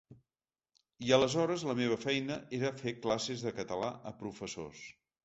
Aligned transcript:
I 1.07 1.11
aleshores 1.17 1.65
la 1.71 1.75
meva 1.79 1.97
feina 2.05 2.37
era 2.61 2.71
fer 2.79 2.95
classes 3.05 3.45
de 3.49 3.53
català 3.61 3.91
a 4.13 4.15
professors. 4.23 4.83